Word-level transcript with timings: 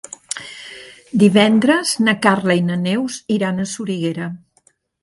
Divendres 1.25 1.93
na 2.09 2.17
Carla 2.25 2.59
i 2.63 2.67
na 2.71 2.81
Neus 2.87 3.21
iran 3.39 3.67
a 3.67 3.71
Soriguera. 3.75 4.33